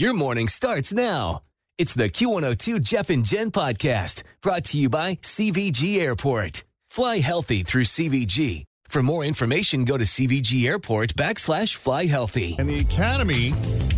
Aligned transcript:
Your 0.00 0.14
morning 0.14 0.48
starts 0.48 0.94
now. 0.94 1.42
It's 1.76 1.92
the 1.92 2.08
Q102 2.08 2.80
Jeff 2.80 3.10
and 3.10 3.22
Jen 3.22 3.50
podcast 3.50 4.22
brought 4.40 4.64
to 4.64 4.78
you 4.78 4.88
by 4.88 5.16
CVG 5.16 5.98
Airport. 5.98 6.64
Fly 6.88 7.18
healthy 7.18 7.64
through 7.64 7.84
CVG. 7.84 8.64
For 8.88 9.02
more 9.02 9.26
information, 9.26 9.84
go 9.84 9.98
to 9.98 10.04
CVG 10.04 10.66
Airport 10.66 11.14
backslash 11.16 11.76
fly 11.76 12.06
healthy. 12.06 12.56
And 12.58 12.66
the 12.66 12.78
Academy 12.78 13.52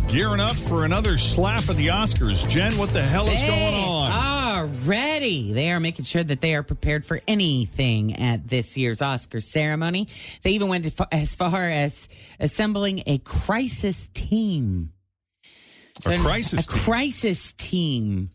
gearing 0.09 0.41
up 0.41 0.57
for 0.57 0.83
another 0.83 1.17
slap 1.17 1.69
at 1.69 1.77
the 1.77 1.87
Oscars. 1.87 2.49
Jen, 2.49 2.77
what 2.77 2.91
the 2.91 3.01
hell 3.01 3.29
is 3.29 3.41
going 3.41 3.73
on? 3.73 4.11
Already, 4.11 5.53
they 5.53 5.71
are 5.71 5.79
making 5.79 6.03
sure 6.03 6.23
that 6.25 6.41
they 6.41 6.53
are 6.53 6.63
prepared 6.63 7.05
for 7.05 7.21
anything 7.29 8.17
at 8.17 8.45
this 8.45 8.77
year's 8.77 9.01
Oscar 9.01 9.39
ceremony. 9.39 10.09
They 10.41 10.51
even 10.51 10.67
went 10.67 10.93
as 11.13 11.33
far 11.33 11.69
as 11.69 12.09
assembling 12.41 13.03
a 13.07 13.19
crisis 13.19 14.09
team. 14.13 14.92
A 16.05 16.17
crisis 16.17 16.65
a 16.65 16.69
team. 16.69 16.79
crisis 16.81 17.51
team. 17.53 18.29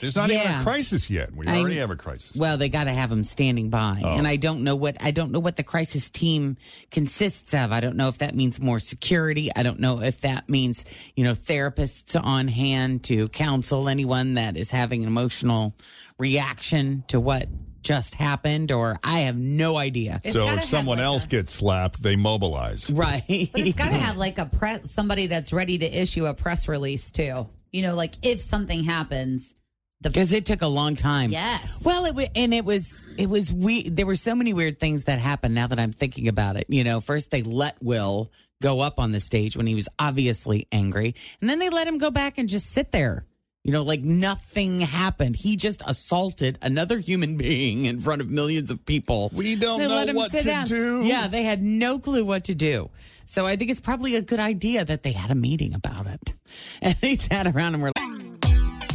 There's 0.00 0.14
not 0.14 0.30
even 0.30 0.46
a 0.46 0.62
crisis 0.62 1.10
yet. 1.10 1.34
We 1.34 1.46
I- 1.48 1.58
already 1.58 1.78
have 1.78 1.90
a 1.90 1.96
crisis. 1.96 2.36
Well, 2.38 2.56
they 2.56 2.68
got 2.68 2.84
to 2.84 2.92
have 2.92 3.10
them 3.10 3.24
standing 3.24 3.70
by, 3.70 4.00
Oh. 4.04 4.16
and 4.16 4.24
I 4.26 4.36
don't 4.36 4.62
know 4.62 4.76
what 4.76 4.96
I 5.02 5.10
don't 5.10 5.32
know 5.32 5.40
what 5.40 5.56
the 5.56 5.64
crisis 5.64 6.08
team 6.08 6.56
consists 6.92 7.52
of. 7.54 7.72
I 7.72 7.80
don't 7.80 7.96
know 7.96 8.06
if 8.06 8.18
that 8.18 8.36
means 8.36 8.60
more 8.60 8.78
security. 8.78 9.50
I 9.54 9.64
don't 9.64 9.80
know 9.80 10.00
if 10.00 10.20
that 10.20 10.48
means 10.48 10.84
you 11.16 11.24
know 11.24 11.32
therapists 11.32 12.14
on 12.22 12.46
hand 12.46 13.02
to 13.04 13.26
counsel 13.28 13.88
anyone 13.88 14.34
that 14.34 14.56
is 14.56 14.70
having 14.70 15.02
an 15.02 15.08
emotional 15.08 15.74
reaction 16.18 17.02
to 17.08 17.18
what 17.18 17.48
just 17.84 18.16
happened, 18.16 18.72
or 18.72 18.98
I 19.04 19.20
have 19.20 19.36
no 19.36 19.76
idea. 19.76 20.20
It's 20.24 20.32
so 20.32 20.40
gotta 20.40 20.54
if 20.54 20.60
have 20.60 20.68
someone 20.68 20.98
like 20.98 21.04
else 21.04 21.24
a- 21.26 21.28
gets 21.28 21.52
slapped, 21.52 22.02
they 22.02 22.16
mobilize. 22.16 22.90
Right, 22.90 23.50
But 23.52 23.60
it's 23.60 23.76
got 23.76 23.88
to 23.90 23.94
have 23.94 24.16
like 24.16 24.38
a 24.38 24.46
press, 24.46 24.90
somebody 24.90 25.26
that's 25.28 25.52
ready 25.52 25.78
to 25.78 25.86
issue 25.86 26.26
a 26.26 26.34
press 26.34 26.66
release 26.66 27.10
too. 27.10 27.46
You 27.70 27.82
know, 27.82 27.94
like 27.94 28.14
if 28.22 28.40
something 28.40 28.82
happens, 28.84 29.54
because 30.00 30.32
it 30.32 30.46
took 30.46 30.62
a 30.62 30.66
long 30.66 30.96
time. 30.96 31.30
Yes. 31.30 31.82
Well, 31.84 32.04
it 32.04 32.14
was, 32.14 32.28
and 32.34 32.52
it 32.52 32.64
was 32.64 32.92
it 33.16 33.28
was 33.28 33.52
we. 33.52 33.88
There 33.88 34.06
were 34.06 34.14
so 34.16 34.34
many 34.34 34.52
weird 34.52 34.78
things 34.78 35.04
that 35.04 35.18
happened. 35.18 35.54
Now 35.54 35.66
that 35.66 35.78
I'm 35.78 35.92
thinking 35.92 36.28
about 36.28 36.56
it, 36.56 36.66
you 36.68 36.84
know, 36.84 37.00
first 37.00 37.30
they 37.30 37.42
let 37.42 37.82
Will 37.82 38.30
go 38.62 38.80
up 38.80 38.98
on 38.98 39.12
the 39.12 39.20
stage 39.20 39.56
when 39.56 39.66
he 39.66 39.74
was 39.74 39.88
obviously 39.98 40.66
angry, 40.72 41.14
and 41.40 41.50
then 41.50 41.58
they 41.58 41.68
let 41.70 41.86
him 41.88 41.98
go 41.98 42.10
back 42.10 42.38
and 42.38 42.48
just 42.48 42.66
sit 42.66 42.92
there. 42.92 43.24
You 43.64 43.72
know, 43.72 43.82
like 43.82 44.02
nothing 44.02 44.80
happened. 44.80 45.36
He 45.36 45.56
just 45.56 45.82
assaulted 45.86 46.58
another 46.60 46.98
human 46.98 47.38
being 47.38 47.86
in 47.86 47.98
front 47.98 48.20
of 48.20 48.28
millions 48.28 48.70
of 48.70 48.84
people. 48.84 49.30
We 49.34 49.56
don't 49.56 49.78
They 49.80 49.88
know 49.88 49.94
let 49.94 50.08
him 50.10 50.16
what 50.16 50.32
sit 50.32 50.40
to 50.42 50.48
down. 50.48 50.66
do. 50.66 51.02
Yeah, 51.04 51.28
they 51.28 51.44
had 51.44 51.62
no 51.62 51.98
clue 51.98 52.26
what 52.26 52.44
to 52.44 52.54
do. 52.54 52.90
So 53.24 53.46
I 53.46 53.56
think 53.56 53.70
it's 53.70 53.80
probably 53.80 54.16
a 54.16 54.22
good 54.22 54.38
idea 54.38 54.84
that 54.84 55.02
they 55.02 55.12
had 55.12 55.30
a 55.30 55.34
meeting 55.34 55.72
about 55.74 56.06
it. 56.06 56.34
And 56.82 56.94
they 57.00 57.14
sat 57.14 57.46
around 57.46 57.72
and 57.74 57.82
were 57.82 57.90
like, 57.98 58.04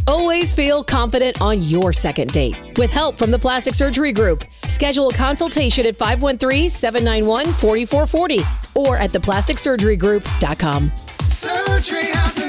Always 0.07 0.53
feel 0.55 0.83
confident 0.83 1.41
on 1.41 1.61
your 1.61 1.91
second 1.91 2.31
date. 2.31 2.55
With 2.77 2.91
help 2.91 3.17
from 3.19 3.31
the 3.31 3.39
Plastic 3.39 3.73
Surgery 3.75 4.11
Group, 4.11 4.43
schedule 4.67 5.09
a 5.09 5.13
consultation 5.13 5.85
at 5.85 5.97
513-791-4440 5.97 8.75
or 8.75 8.97
at 8.97 9.11
theplasticsurgerygroup.com. 9.11 10.91
Surgery 11.21 12.05
has 12.05 12.37
an 12.37 12.43
art. 12.43 12.48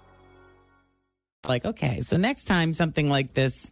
Like, 1.47 1.65
okay, 1.65 2.01
so 2.01 2.17
next 2.17 2.43
time 2.43 2.73
something 2.73 3.09
like 3.09 3.33
this, 3.33 3.71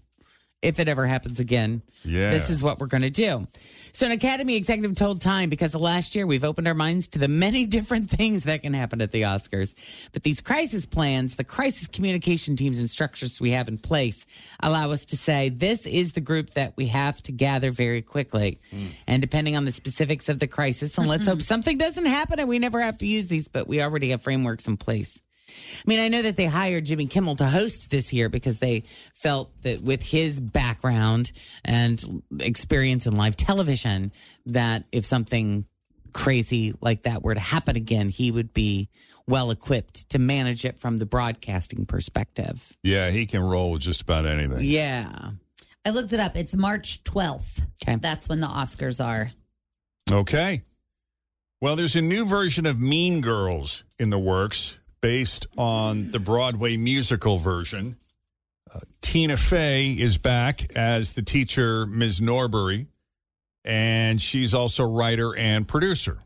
if 0.61 0.79
it 0.79 0.89
ever 0.89 1.07
happens 1.07 1.39
again, 1.39 1.81
Yeah. 2.03 2.31
this 2.31 2.49
is 2.49 2.61
what 2.61 2.79
we're 2.79 2.87
going 2.87 3.03
to 3.03 3.09
do. 3.09 3.47
So, 3.91 4.05
an 4.05 4.11
Academy 4.11 4.55
executive 4.55 4.95
told 4.95 5.21
Time 5.21 5.49
because 5.49 5.73
of 5.73 5.79
last 5.81 6.15
year, 6.15 6.27
we've 6.27 6.43
opened 6.43 6.67
our 6.67 6.73
minds 6.73 7.07
to 7.09 7.19
the 7.19 7.27
many 7.29 7.65
different 7.77 8.09
things 8.09 8.43
that 8.43 8.61
can 8.61 8.73
happen 8.73 9.01
at 9.01 9.11
the 9.11 9.21
Oscars. 9.23 9.73
But 10.11 10.23
these 10.23 10.41
crisis 10.41 10.85
plans, 10.85 11.37
the 11.37 11.43
crisis 11.45 11.87
communication 11.87 12.55
teams 12.55 12.77
and 12.77 12.89
structures 12.89 13.39
we 13.39 13.51
have 13.51 13.67
in 13.67 13.77
place 13.77 14.25
allow 14.61 14.91
us 14.91 15.05
to 15.05 15.17
say 15.17 15.49
this 15.49 15.85
is 15.87 16.11
the 16.11 16.21
group 16.21 16.51
that 16.51 16.73
we 16.75 16.87
have 16.87 17.21
to 17.23 17.31
gather 17.31 17.71
very 17.71 18.01
quickly. 18.01 18.59
Hmm. 18.69 18.85
And 19.07 19.21
depending 19.21 19.55
on 19.55 19.63
the 19.65 19.71
specifics 19.71 20.27
of 20.27 20.39
the 20.39 20.47
crisis, 20.47 20.97
and 20.97 21.07
let's 21.07 21.25
hope 21.25 21.41
something 21.53 21.77
doesn't 21.77 22.05
happen 22.05 22.37
and 22.39 22.49
we 22.49 22.59
never 22.59 22.81
have 22.81 22.97
to 22.99 23.07
use 23.07 23.27
these, 23.27 23.47
but 23.47 23.67
we 23.67 23.81
already 23.81 24.09
have 24.09 24.21
frameworks 24.21 24.67
in 24.67 24.75
place. 24.77 25.21
I 25.79 25.83
mean, 25.85 25.99
I 25.99 26.07
know 26.07 26.21
that 26.21 26.35
they 26.35 26.45
hired 26.45 26.85
Jimmy 26.85 27.07
Kimmel 27.07 27.35
to 27.37 27.45
host 27.45 27.89
this 27.89 28.13
year 28.13 28.29
because 28.29 28.59
they 28.59 28.83
felt 29.13 29.49
that 29.63 29.81
with 29.81 30.03
his 30.03 30.39
background 30.39 31.31
and 31.63 32.23
experience 32.39 33.07
in 33.07 33.15
live 33.15 33.35
television, 33.35 34.11
that 34.47 34.83
if 34.91 35.05
something 35.05 35.65
crazy 36.13 36.73
like 36.81 37.03
that 37.03 37.23
were 37.23 37.33
to 37.33 37.39
happen 37.39 37.75
again, 37.75 38.09
he 38.09 38.31
would 38.31 38.53
be 38.53 38.89
well 39.27 39.51
equipped 39.51 40.09
to 40.09 40.19
manage 40.19 40.65
it 40.65 40.79
from 40.79 40.97
the 40.97 41.05
broadcasting 41.05 41.85
perspective. 41.85 42.75
Yeah, 42.83 43.11
he 43.11 43.25
can 43.27 43.41
roll 43.41 43.71
with 43.71 43.81
just 43.81 44.01
about 44.01 44.25
anything. 44.25 44.59
Yeah. 44.61 45.31
I 45.85 45.91
looked 45.91 46.11
it 46.13 46.19
up. 46.19 46.35
It's 46.35 46.55
March 46.55 47.03
12th. 47.03 47.61
Okay. 47.83 47.97
That's 47.97 48.27
when 48.27 48.39
the 48.39 48.47
Oscars 48.47 49.03
are. 49.03 49.31
Okay. 50.11 50.63
Well, 51.61 51.75
there's 51.75 51.95
a 51.95 52.01
new 52.01 52.25
version 52.25 52.65
of 52.65 52.79
Mean 52.79 53.21
Girls 53.21 53.83
in 53.99 54.09
the 54.09 54.19
works 54.19 54.78
based 55.01 55.47
on 55.57 56.11
the 56.11 56.19
Broadway 56.19 56.77
musical 56.77 57.37
version. 57.37 57.97
Uh, 58.73 58.79
Tina 59.01 59.37
Fey 59.37 59.89
is 59.91 60.17
back 60.17 60.75
as 60.75 61.13
the 61.13 61.21
teacher, 61.21 61.85
Ms. 61.85 62.21
Norbury, 62.21 62.87
and 63.63 64.21
she's 64.21 64.53
also 64.53 64.83
writer 64.83 65.35
and 65.35 65.67
producer. 65.67 66.19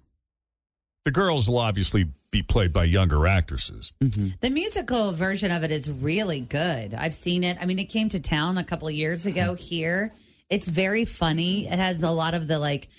The 1.05 1.11
girls 1.11 1.47
will 1.47 1.59
obviously 1.59 2.09
be 2.31 2.41
played 2.41 2.73
by 2.73 2.85
younger 2.85 3.27
actresses. 3.27 3.93
The 3.99 4.49
musical 4.49 5.11
version 5.11 5.51
of 5.51 5.63
it 5.63 5.71
is 5.71 5.91
really 5.91 6.39
good. 6.39 6.93
I've 6.95 7.13
seen 7.13 7.43
it. 7.43 7.57
I 7.61 7.65
mean, 7.65 7.77
it 7.77 7.89
came 7.89 8.09
to 8.09 8.19
town 8.19 8.57
a 8.57 8.63
couple 8.63 8.87
of 8.87 8.93
years 8.93 9.25
ago 9.25 9.53
here. 9.53 10.13
It's 10.49 10.67
very 10.67 11.05
funny. 11.05 11.67
It 11.67 11.77
has 11.77 12.01
a 12.01 12.11
lot 12.11 12.33
of 12.33 12.47
the 12.47 12.57
like 12.57 12.89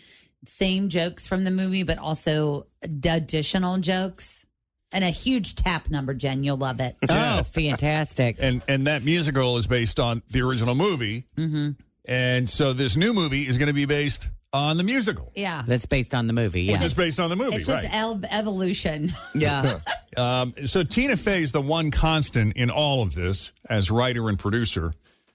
same 0.45 0.89
jokes 0.89 1.27
from 1.27 1.45
the 1.45 1.51
movie, 1.51 1.83
but 1.83 1.99
also 1.99 2.67
additional 2.83 3.79
jokes 3.79 4.47
and 4.95 5.05
a 5.05 5.11
huge 5.11 5.55
tap 5.57 5.91
number, 5.91 6.15
Jen. 6.15 6.43
You'll 6.43 6.57
love 6.57 6.81
it. 6.81 6.97
Oh, 7.11 7.43
fantastic. 7.43 8.37
And 8.41 8.63
and 8.69 8.87
that 8.87 9.05
musical 9.05 9.59
is 9.59 9.67
based 9.67 10.01
on 10.01 10.23
the 10.31 10.41
original 10.41 10.75
movie. 10.75 11.27
Mm-hmm. 11.37 11.73
And 12.07 12.49
so 12.49 12.73
this 12.73 12.97
new 12.97 13.13
movie 13.13 13.47
is 13.49 13.59
going 13.59 13.69
to 13.69 13.75
be 13.75 13.85
based 13.87 14.29
on 14.53 14.77
the 14.77 14.85
musical, 14.85 15.33
Yeah. 15.35 15.65
That's 15.67 15.87
based 15.87 16.15
on 16.15 16.29
the 16.29 16.33
movie. 16.33 16.63
Yeah. 16.63 16.73
which 16.75 16.83
is 16.83 16.95
based 16.95 17.19
on 17.19 17.29
the 17.29 17.35
movie, 17.35 17.57
It's 17.57 17.69
right? 17.69 17.83
just 17.83 17.93
el- 17.95 18.21
evolution. 18.31 19.11
yeah. 19.35 19.81
Um, 20.17 20.55
so 20.67 20.85
Tina 20.85 21.17
Fey 21.17 21.43
is 21.43 21.51
the 21.51 21.61
one 21.61 21.91
constant 21.91 22.57
in 22.57 22.71
all 22.71 23.03
of 23.03 23.17
this 23.17 23.51
as 23.69 23.91
writer 23.91 24.29
and 24.29 24.39
producer. 24.39 24.95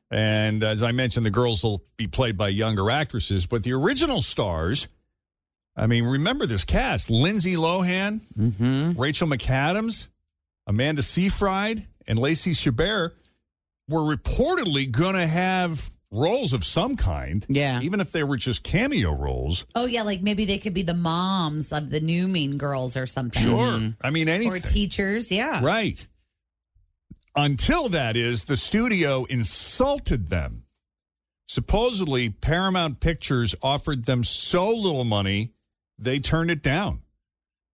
And 0.10 0.64
as 0.64 0.82
I 0.84 0.94
mentioned, 0.94 1.26
the 1.26 1.32
girls 1.32 1.64
will 1.66 1.84
be 1.98 2.08
played 2.08 2.38
by 2.38 2.48
younger 2.48 2.90
actresses, 2.90 3.46
but 3.46 3.64
the 3.64 3.74
original 3.74 4.22
stars, 4.22 4.88
I 5.80 5.88
mean, 5.88 6.04
remember 6.04 6.46
this 6.46 6.66
cast 6.66 7.10
Lindsay 7.10 7.56
Lohan, 7.56 8.20
mm-hmm. 8.38 9.00
Rachel 9.00 9.28
McAdams, 9.28 10.08
Amanda 10.68 11.02
Seyfried, 11.02 11.88
and 12.06 12.20
Lacey 12.20 12.52
Chabert 12.52 13.12
were 13.88 14.02
reportedly 14.02 14.92
going 14.92 15.16
to 15.16 15.26
have 15.26 15.90
roles 16.12 16.54
of 16.54 16.66
some 16.66 16.98
kind. 16.98 17.46
Yeah. 17.48 17.80
Even 17.82 18.02
if 18.02 18.12
they 18.12 18.24
were 18.24 18.36
just 18.36 18.64
cameo 18.64 19.14
roles. 19.14 19.66
Oh 19.74 19.86
yeah, 19.86 20.04
like 20.04 20.22
maybe 20.22 20.46
they 20.46 20.58
could 20.58 20.74
be 20.74 20.82
the 20.82 20.94
moms 20.94 21.72
of 21.72 21.90
the 21.90 22.02
new 22.02 22.28
Mean 22.28 22.58
Girls 22.58 22.98
or 22.98 23.06
something. 23.06 23.42
Sure. 23.42 23.58
Mm-hmm. 23.58 24.06
I 24.06 24.10
mean, 24.10 24.28
anything. 24.28 24.54
Or 24.54 24.60
teachers. 24.60 25.32
Yeah. 25.32 25.64
Right. 25.64 26.06
Until 27.36 27.90
that 27.90 28.18
is, 28.18 28.46
the 28.46 28.58
studio 28.58 29.24
insulted 29.30 30.30
them. 30.30 30.64
Supposedly, 31.48 32.30
Paramount 32.30 33.00
Pictures 33.00 33.56
offered 33.62 34.06
them 34.06 34.24
so 34.24 34.68
little 34.68 35.06
money, 35.06 35.54
they 36.00 36.20
turned 36.20 36.50
it 36.50 36.64
down, 36.64 37.02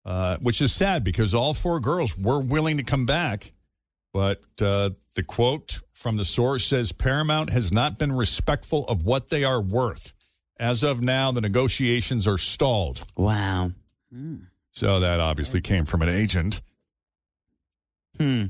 uh, 0.06 0.38
which 0.38 0.62
is 0.62 0.74
sad 0.74 1.04
because 1.04 1.34
all 1.34 1.54
four 1.54 1.80
girls 1.80 2.18
were 2.18 2.40
willing 2.40 2.78
to 2.78 2.84
come 2.84 3.06
back. 3.06 3.52
But 4.14 4.42
uh, 4.62 4.92
the 5.16 5.24
quote 5.24 5.82
from 5.92 6.18
the 6.18 6.26
source 6.26 6.66
says 6.66 6.92
Paramount 6.92 7.50
has 7.50 7.72
not 7.72 8.00
been 8.00 8.12
respectful 8.14 8.86
of 8.88 9.06
what 9.06 9.30
they 9.30 9.44
are 9.44 9.62
worth. 9.62 10.14
As 10.58 10.84
of 10.84 11.02
now, 11.02 11.32
the 11.32 11.42
negotiations 11.42 12.26
are 12.28 12.38
stalled. 12.38 13.04
Wow. 13.18 13.72
So 14.72 15.00
that 15.02 15.20
obviously 15.20 15.60
came 15.62 15.86
from 15.86 16.02
an 16.02 16.10
agent 16.10 16.62
Hmm. 18.18 18.46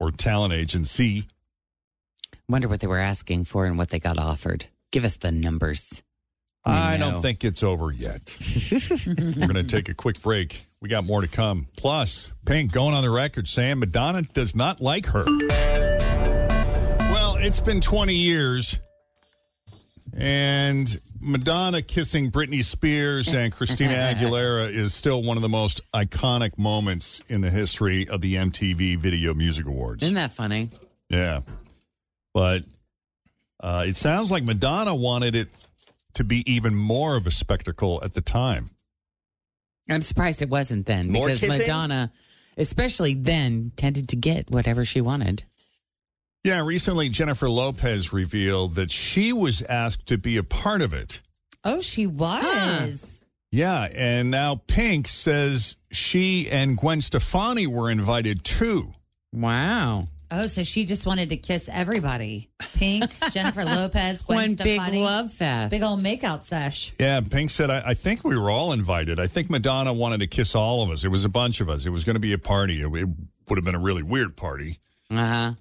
or 0.00 0.10
talent 0.10 0.54
agency. 0.54 1.28
Wonder 2.48 2.68
what 2.68 2.80
they 2.80 2.86
were 2.86 2.98
asking 2.98 3.44
for 3.44 3.66
and 3.66 3.76
what 3.76 3.90
they 3.90 3.98
got 3.98 4.18
offered. 4.18 4.66
Give 4.90 5.04
us 5.04 5.16
the 5.18 5.30
numbers. 5.30 6.02
I 6.64 6.96
don't 6.96 7.22
think 7.22 7.44
it's 7.44 7.62
over 7.62 7.90
yet. 7.90 8.36
We're 9.06 9.48
going 9.48 9.54
to 9.54 9.64
take 9.64 9.88
a 9.88 9.94
quick 9.94 10.22
break. 10.22 10.66
We 10.80 10.88
got 10.88 11.04
more 11.04 11.20
to 11.20 11.28
come. 11.28 11.66
Plus, 11.76 12.32
Pink 12.44 12.72
going 12.72 12.94
on 12.94 13.02
the 13.02 13.10
record 13.10 13.48
saying 13.48 13.78
Madonna 13.78 14.22
does 14.22 14.54
not 14.54 14.80
like 14.80 15.06
her. 15.06 15.24
Well, 16.98 17.36
it's 17.36 17.60
been 17.60 17.80
20 17.80 18.14
years, 18.14 18.78
and 20.16 21.00
Madonna 21.20 21.82
kissing 21.82 22.30
Britney 22.30 22.64
Spears 22.64 23.32
and 23.32 23.52
Christina 23.56 23.94
Aguilera 23.94 24.72
is 24.72 24.94
still 24.94 25.22
one 25.22 25.36
of 25.36 25.42
the 25.42 25.48
most 25.48 25.80
iconic 25.92 26.58
moments 26.58 27.22
in 27.28 27.40
the 27.40 27.50
history 27.50 28.08
of 28.08 28.20
the 28.20 28.34
MTV 28.36 28.98
Video 28.98 29.34
Music 29.34 29.66
Awards. 29.66 30.02
Isn't 30.02 30.14
that 30.14 30.32
funny? 30.32 30.70
Yeah. 31.08 31.40
But 32.34 32.64
uh, 33.60 33.84
it 33.86 33.96
sounds 33.96 34.30
like 34.30 34.42
Madonna 34.42 34.94
wanted 34.94 35.36
it 35.36 35.48
to 36.14 36.24
be 36.24 36.50
even 36.50 36.74
more 36.74 37.16
of 37.16 37.26
a 37.26 37.30
spectacle 37.30 38.00
at 38.04 38.14
the 38.14 38.20
time. 38.20 38.70
I'm 39.90 40.02
surprised 40.02 40.42
it 40.42 40.48
wasn't 40.48 40.86
then 40.86 41.10
More 41.10 41.26
because 41.26 41.40
kissing? 41.40 41.58
Madonna, 41.58 42.12
especially 42.56 43.14
then, 43.14 43.72
tended 43.76 44.10
to 44.10 44.16
get 44.16 44.50
whatever 44.50 44.84
she 44.84 45.00
wanted. 45.00 45.44
Yeah, 46.44 46.64
recently 46.64 47.08
Jennifer 47.08 47.48
Lopez 47.48 48.12
revealed 48.12 48.74
that 48.74 48.90
she 48.90 49.32
was 49.32 49.62
asked 49.62 50.06
to 50.06 50.18
be 50.18 50.36
a 50.36 50.42
part 50.42 50.82
of 50.82 50.92
it. 50.92 51.22
Oh, 51.64 51.80
she 51.80 52.06
was. 52.06 53.20
Yeah, 53.52 53.86
and 53.94 54.30
now 54.30 54.62
Pink 54.66 55.06
says 55.08 55.76
she 55.92 56.48
and 56.50 56.76
Gwen 56.76 57.00
Stefani 57.00 57.66
were 57.66 57.90
invited 57.90 58.44
too. 58.44 58.94
Wow. 59.32 60.08
Oh, 60.34 60.46
so 60.46 60.62
she 60.62 60.86
just 60.86 61.04
wanted 61.04 61.28
to 61.28 61.36
kiss 61.36 61.68
everybody. 61.70 62.48
Pink, 62.76 63.10
Jennifer 63.32 63.64
Lopez, 63.64 64.22
Gwen 64.22 64.38
One 64.38 64.54
big 64.54 64.80
love 64.80 65.30
fest. 65.30 65.70
Big 65.70 65.82
old 65.82 66.00
makeout 66.00 66.42
sesh. 66.42 66.90
Yeah, 66.98 67.20
Pink 67.20 67.50
said, 67.50 67.68
I, 67.68 67.82
I 67.88 67.94
think 67.94 68.24
we 68.24 68.38
were 68.38 68.50
all 68.50 68.72
invited. 68.72 69.20
I 69.20 69.26
think 69.26 69.50
Madonna 69.50 69.92
wanted 69.92 70.20
to 70.20 70.26
kiss 70.26 70.54
all 70.54 70.82
of 70.82 70.88
us. 70.88 71.04
It 71.04 71.08
was 71.08 71.26
a 71.26 71.28
bunch 71.28 71.60
of 71.60 71.68
us. 71.68 71.84
It 71.84 71.90
was 71.90 72.04
going 72.04 72.14
to 72.14 72.20
be 72.20 72.32
a 72.32 72.38
party. 72.38 72.80
It, 72.80 72.86
it 72.86 73.08
would 73.48 73.58
have 73.58 73.64
been 73.64 73.74
a 73.74 73.80
really 73.80 74.02
weird 74.02 74.34
party. 74.34 74.78
Uh 75.10 75.16
huh. 75.16 75.52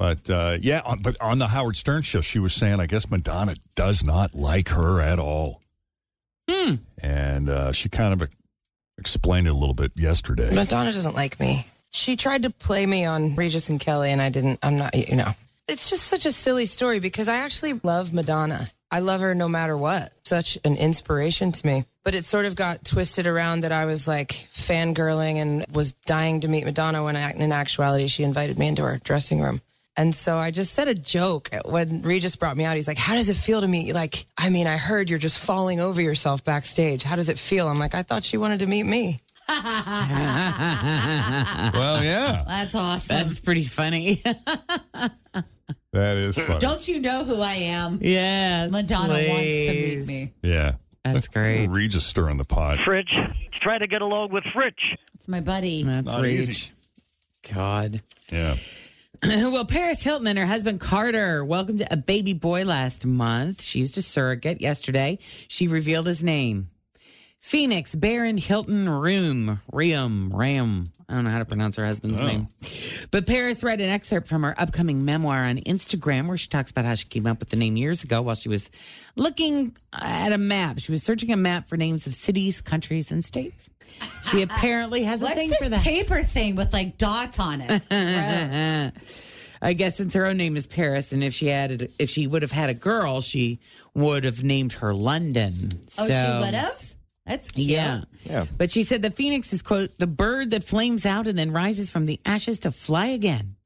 But 0.00 0.28
uh, 0.28 0.58
yeah, 0.60 0.82
on, 0.84 1.00
but 1.00 1.16
on 1.20 1.38
the 1.38 1.46
Howard 1.46 1.76
Stern 1.76 2.02
show, 2.02 2.20
she 2.20 2.40
was 2.40 2.52
saying, 2.52 2.80
I 2.80 2.86
guess 2.86 3.08
Madonna 3.08 3.54
does 3.76 4.02
not 4.02 4.34
like 4.34 4.70
her 4.70 5.00
at 5.00 5.20
all. 5.20 5.62
Hmm. 6.50 6.74
And 7.00 7.48
uh, 7.48 7.70
she 7.70 7.88
kind 7.88 8.20
of 8.20 8.28
explained 8.98 9.46
it 9.46 9.50
a 9.50 9.56
little 9.56 9.74
bit 9.74 9.92
yesterday. 9.94 10.52
Madonna 10.52 10.92
doesn't 10.92 11.14
like 11.14 11.38
me. 11.38 11.66
She 11.90 12.16
tried 12.16 12.42
to 12.42 12.50
play 12.50 12.84
me 12.84 13.04
on 13.04 13.34
Regis 13.34 13.68
and 13.68 13.80
Kelly, 13.80 14.12
and 14.12 14.20
I 14.20 14.28
didn't. 14.28 14.58
I'm 14.62 14.76
not, 14.76 14.94
you 14.94 15.16
know. 15.16 15.32
It's 15.66 15.90
just 15.90 16.04
such 16.04 16.26
a 16.26 16.32
silly 16.32 16.66
story 16.66 16.98
because 16.98 17.28
I 17.28 17.36
actually 17.36 17.80
love 17.82 18.12
Madonna. 18.12 18.70
I 18.90 19.00
love 19.00 19.20
her 19.20 19.34
no 19.34 19.48
matter 19.48 19.76
what. 19.76 20.12
Such 20.24 20.58
an 20.64 20.76
inspiration 20.76 21.52
to 21.52 21.66
me. 21.66 21.84
But 22.04 22.14
it 22.14 22.24
sort 22.24 22.46
of 22.46 22.56
got 22.56 22.84
twisted 22.84 23.26
around 23.26 23.60
that 23.60 23.72
I 23.72 23.84
was 23.84 24.08
like 24.08 24.30
fangirling 24.54 25.36
and 25.36 25.66
was 25.70 25.92
dying 26.06 26.40
to 26.40 26.48
meet 26.48 26.64
Madonna 26.64 27.04
when 27.04 27.16
in 27.16 27.52
actuality 27.52 28.06
she 28.06 28.22
invited 28.22 28.58
me 28.58 28.68
into 28.68 28.82
her 28.82 28.98
dressing 29.04 29.40
room. 29.40 29.60
And 29.94 30.14
so 30.14 30.38
I 30.38 30.52
just 30.52 30.74
said 30.74 30.86
a 30.86 30.94
joke 30.94 31.50
when 31.64 32.02
Regis 32.02 32.36
brought 32.36 32.56
me 32.56 32.64
out. 32.64 32.76
He's 32.76 32.86
like, 32.86 32.98
How 32.98 33.14
does 33.14 33.28
it 33.28 33.36
feel 33.36 33.60
to 33.60 33.66
me? 33.66 33.92
Like, 33.92 34.26
I 34.38 34.48
mean, 34.48 34.66
I 34.68 34.76
heard 34.76 35.10
you're 35.10 35.18
just 35.18 35.38
falling 35.40 35.80
over 35.80 36.00
yourself 36.00 36.44
backstage. 36.44 37.02
How 37.02 37.16
does 37.16 37.28
it 37.28 37.38
feel? 37.38 37.68
I'm 37.68 37.80
like, 37.80 37.96
I 37.96 38.04
thought 38.04 38.22
she 38.22 38.36
wanted 38.36 38.60
to 38.60 38.66
meet 38.66 38.84
me. 38.84 39.20
Well, 41.74 42.04
yeah, 42.04 42.44
That's 42.46 42.74
awesome. 42.74 43.16
That's 43.16 43.40
pretty 43.40 43.62
funny. 43.62 44.22
that 45.92 46.16
is 46.16 46.38
funny. 46.38 46.58
Don't 46.58 46.86
you 46.86 47.00
know 47.00 47.24
who 47.24 47.40
I 47.40 47.54
am? 47.54 47.98
yes. 48.02 48.70
Madonna 48.70 49.14
wants 49.14 49.66
to 49.66 49.72
meet 49.72 50.06
me. 50.06 50.32
yeah, 50.42 50.74
That's 51.04 51.28
great. 51.34 51.68
Regis 51.68 52.04
stirring 52.04 52.36
the 52.36 52.44
pot. 52.44 52.78
Fritch. 52.86 53.08
Try 53.52 53.78
to 53.78 53.86
get 53.86 54.02
along 54.02 54.30
with 54.32 54.44
Fritch. 54.44 54.96
It's 55.14 55.26
my 55.28 55.40
buddy. 55.40 55.82
That's 55.82 56.02
not 56.02 56.22
reach. 56.22 56.48
easy. 56.48 56.70
God. 57.52 58.02
Yeah. 58.30 58.56
well, 59.24 59.64
Paris 59.64 60.02
Hilton 60.02 60.26
and 60.28 60.38
her 60.38 60.46
husband 60.46 60.78
Carter 60.80 61.44
welcomed 61.44 61.84
a 61.90 61.96
baby 61.96 62.34
boy 62.34 62.64
last 62.64 63.04
month. 63.04 63.62
She 63.62 63.80
used 63.80 63.98
a 63.98 64.02
surrogate 64.02 64.60
yesterday. 64.60 65.18
She 65.48 65.66
revealed 65.66 66.06
his 66.06 66.22
name. 66.22 66.70
Phoenix 67.40 67.94
Barron 67.94 68.36
Hilton 68.36 68.88
Room. 68.88 69.60
Rium. 69.72 70.30
Ram. 70.32 70.92
I 71.08 71.14
don't 71.14 71.24
know 71.24 71.30
how 71.30 71.38
to 71.38 71.46
pronounce 71.46 71.76
her 71.76 71.86
husband's 71.86 72.20
Oh. 72.20 72.26
name. 72.26 72.48
But 73.10 73.26
Paris 73.26 73.62
read 73.62 73.80
an 73.80 73.88
excerpt 73.88 74.28
from 74.28 74.42
her 74.42 74.54
upcoming 74.60 75.04
memoir 75.06 75.44
on 75.44 75.56
Instagram 75.58 76.26
where 76.28 76.36
she 76.36 76.48
talks 76.48 76.70
about 76.70 76.84
how 76.84 76.94
she 76.94 77.06
came 77.06 77.26
up 77.26 77.40
with 77.40 77.48
the 77.48 77.56
name 77.56 77.76
years 77.78 78.04
ago 78.04 78.20
while 78.20 78.34
she 78.34 78.50
was 78.50 78.70
looking 79.16 79.74
at 79.94 80.32
a 80.32 80.38
map. 80.38 80.78
She 80.80 80.92
was 80.92 81.02
searching 81.02 81.32
a 81.32 81.36
map 81.36 81.66
for 81.68 81.78
names 81.78 82.06
of 82.06 82.14
cities, 82.14 82.60
countries, 82.60 83.10
and 83.10 83.24
states. 83.24 83.70
She 84.30 84.42
apparently 84.42 85.04
has 85.04 85.22
a 85.22 85.24
What's 85.24 85.36
thing 85.36 85.50
for 85.62 85.68
that. 85.70 85.82
paper 85.82 86.22
thing 86.22 86.56
with 86.56 86.74
like 86.74 86.98
dots 86.98 87.38
on 87.40 87.62
it? 87.62 87.82
I 89.62 89.72
guess 89.72 89.96
since 89.96 90.12
her 90.14 90.26
own 90.26 90.36
name 90.36 90.56
is 90.56 90.66
Paris, 90.66 91.12
and 91.12 91.24
if 91.24 91.32
she 91.34 91.46
had, 91.46 91.88
if 91.98 92.10
she 92.10 92.26
would 92.26 92.42
have 92.42 92.52
had 92.52 92.68
a 92.70 92.74
girl, 92.74 93.20
she 93.22 93.58
would 93.94 94.22
have 94.24 94.42
named 94.44 94.74
her 94.74 94.94
London. 94.94 95.70
oh, 95.98 96.06
she 96.06 96.12
So- 96.12 96.40
would 96.44 96.54
have? 96.54 96.94
That's 97.28 97.50
cute. 97.50 97.68
Yeah. 97.68 98.00
Yeah. 98.24 98.46
But 98.56 98.70
she 98.70 98.82
said 98.82 99.02
the 99.02 99.10
phoenix 99.10 99.52
is, 99.52 99.60
quote, 99.60 99.96
the 99.98 100.06
bird 100.06 100.50
that 100.50 100.64
flames 100.64 101.04
out 101.04 101.26
and 101.26 101.38
then 101.38 101.52
rises 101.52 101.90
from 101.90 102.06
the 102.06 102.18
ashes 102.24 102.60
to 102.60 102.72
fly 102.72 103.08
again. 103.08 103.56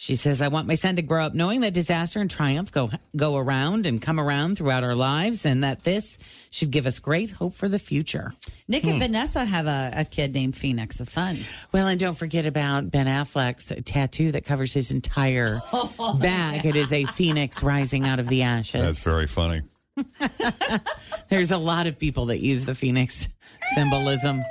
She 0.00 0.14
says, 0.14 0.40
I 0.40 0.46
want 0.46 0.68
my 0.68 0.76
son 0.76 0.94
to 0.94 1.02
grow 1.02 1.24
up 1.24 1.34
knowing 1.34 1.62
that 1.62 1.74
disaster 1.74 2.20
and 2.20 2.30
triumph 2.30 2.70
go, 2.70 2.88
go 3.16 3.36
around 3.36 3.84
and 3.84 4.00
come 4.00 4.20
around 4.20 4.56
throughout 4.56 4.84
our 4.84 4.94
lives, 4.94 5.44
and 5.44 5.64
that 5.64 5.82
this 5.82 6.18
should 6.50 6.70
give 6.70 6.86
us 6.86 7.00
great 7.00 7.30
hope 7.30 7.54
for 7.54 7.68
the 7.68 7.80
future. 7.80 8.32
Nick 8.68 8.84
and 8.84 8.92
hmm. 8.92 8.98
Vanessa 9.00 9.44
have 9.44 9.66
a, 9.66 9.90
a 9.96 10.04
kid 10.04 10.34
named 10.34 10.54
Phoenix, 10.54 11.00
a 11.00 11.06
son. 11.06 11.38
Well, 11.72 11.88
and 11.88 11.98
don't 11.98 12.16
forget 12.16 12.46
about 12.46 12.92
Ben 12.92 13.06
Affleck's 13.06 13.72
tattoo 13.84 14.30
that 14.32 14.44
covers 14.44 14.72
his 14.72 14.92
entire 14.92 15.58
oh, 15.72 16.16
back. 16.20 16.64
It 16.64 16.76
is 16.76 16.92
a 16.92 17.04
phoenix 17.06 17.60
rising 17.64 18.06
out 18.06 18.20
of 18.20 18.28
the 18.28 18.42
ashes. 18.42 18.82
That's 18.82 19.02
very 19.02 19.26
funny. 19.26 19.62
There's 21.28 21.50
a 21.50 21.58
lot 21.58 21.86
of 21.86 21.98
people 21.98 22.26
that 22.26 22.38
use 22.38 22.64
the 22.64 22.74
phoenix 22.74 23.28
symbolism 23.74 24.42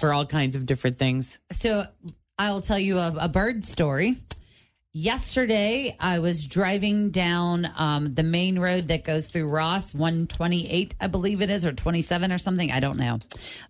for 0.00 0.12
all 0.12 0.24
kinds 0.26 0.56
of 0.56 0.66
different 0.66 0.98
things. 0.98 1.38
So 1.50 1.84
I'll 2.38 2.60
tell 2.60 2.78
you 2.78 2.98
a, 2.98 3.14
a 3.22 3.28
bird 3.28 3.64
story. 3.64 4.16
Yesterday, 4.94 5.96
I 5.98 6.18
was 6.18 6.46
driving 6.46 7.10
down 7.10 7.66
um, 7.78 8.12
the 8.12 8.22
main 8.22 8.58
road 8.58 8.88
that 8.88 9.04
goes 9.04 9.28
through 9.28 9.48
Ross, 9.48 9.94
128, 9.94 10.94
I 11.00 11.06
believe 11.06 11.40
it 11.40 11.48
is, 11.48 11.64
or 11.64 11.72
27 11.72 12.30
or 12.30 12.36
something. 12.36 12.70
I 12.70 12.80
don't 12.80 12.98
know. 12.98 13.18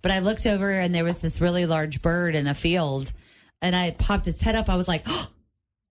But 0.03 0.11
I 0.11 0.19
looked 0.19 0.47
over 0.47 0.69
and 0.71 0.93
there 0.93 1.05
was 1.05 1.19
this 1.19 1.41
really 1.41 1.65
large 1.65 2.03
bird 2.03 2.35
in 2.35 2.49
a 2.49 2.55
field 2.55 3.13
and 3.61 3.77
I 3.77 3.93
popped 3.93 4.27
its 4.27 4.43
head 4.43 4.57
up. 4.57 4.69
I 4.69 4.77
was 4.77 4.89
like, 4.89 5.07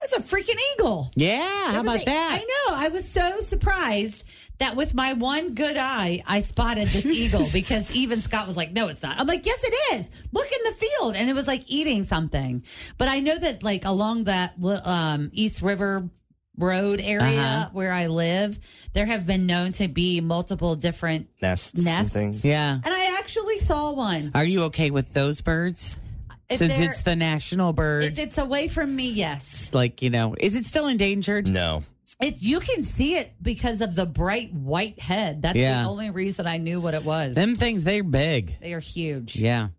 It's 0.03 0.13
a 0.13 0.19
freaking 0.19 0.59
eagle. 0.73 1.11
Yeah, 1.13 1.71
how 1.73 1.81
about 1.81 2.01
a- 2.01 2.05
that? 2.05 2.39
I 2.41 2.43
know. 2.43 2.75
I 2.75 2.89
was 2.89 3.07
so 3.07 3.39
surprised 3.41 4.25
that 4.59 4.75
with 4.75 4.93
my 4.93 5.13
one 5.13 5.55
good 5.55 5.75
eye, 5.77 6.21
I 6.27 6.41
spotted 6.41 6.87
this 6.87 7.05
eagle 7.33 7.47
because 7.51 7.95
even 7.95 8.21
Scott 8.21 8.45
was 8.47 8.55
like, 8.57 8.71
no, 8.71 8.87
it's 8.89 9.01
not. 9.01 9.19
I'm 9.19 9.25
like, 9.27 9.45
yes, 9.45 9.59
it 9.63 9.95
is. 9.95 10.09
Look 10.31 10.47
in 10.51 10.63
the 10.65 10.71
field. 10.77 11.15
And 11.15 11.29
it 11.29 11.33
was 11.33 11.47
like 11.47 11.63
eating 11.67 12.03
something. 12.03 12.63
But 12.97 13.07
I 13.07 13.19
know 13.21 13.37
that 13.37 13.63
like 13.63 13.85
along 13.85 14.25
that 14.25 14.53
um, 14.85 15.29
East 15.33 15.61
River 15.61 16.09
Road 16.57 17.01
area 17.01 17.23
Uh-huh. 17.39 17.69
where 17.73 17.91
I 17.91 18.05
live, 18.07 18.59
there 18.93 19.05
have 19.07 19.25
been 19.25 19.47
known 19.47 19.71
to 19.73 19.87
be 19.87 20.21
multiple 20.21 20.75
different 20.75 21.27
Nests, 21.41 21.73
and 21.73 21.85
nests. 21.85 22.13
things. 22.13 22.45
Yeah. 22.45 22.75
And 22.75 22.83
I 22.93 23.17
actually 23.17 23.57
saw 23.57 23.93
one. 23.93 24.29
Are 24.35 24.43
you 24.43 24.63
okay 24.65 24.91
with 24.91 25.11
those 25.13 25.41
birds? 25.41 25.97
If 26.49 26.57
Since 26.57 26.79
it's 26.81 27.01
the 27.03 27.15
national 27.15 27.71
bird, 27.71 28.03
If 28.03 28.19
it's 28.19 28.37
away 28.37 28.67
from 28.67 28.93
me, 28.93 29.09
yes. 29.09 29.69
like, 29.73 30.01
you 30.01 30.09
know, 30.09 30.35
is 30.37 30.55
it 30.57 30.65
still 30.65 30.85
endangered? 30.87 31.47
No. 31.47 31.81
It's 32.21 32.43
you 32.45 32.59
can 32.59 32.83
see 32.83 33.15
it 33.15 33.33
because 33.41 33.81
of 33.81 33.95
the 33.95 34.05
bright 34.05 34.53
white 34.53 34.99
head. 34.99 35.41
That's 35.41 35.57
Yeah. 35.57 35.83
the 35.83 35.89
only 35.89 36.09
reason 36.11 36.45
I 36.47 36.57
knew 36.57 36.79
what 36.79 36.93
it 36.93 37.03
was. 37.03 37.35
Them 37.35 37.55
things, 37.55 37.83
they're 37.83 38.03
big. 38.03 38.57
They 38.61 38.73
are 38.73 38.79
huge. 38.79 39.35
Yeah. 39.35 39.69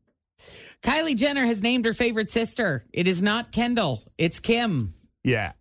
Kylie 0.83 1.17
Jenner 1.17 1.47
has 1.47 1.63
named 1.63 1.85
her 1.85 1.93
favorite 1.93 2.31
sister. 2.31 2.85
It 2.93 3.07
is 3.07 3.23
not 3.23 3.53
Kendall, 3.53 4.03
it's 4.19 4.41
Kim. 4.41 4.95
Yeah. 5.23 5.53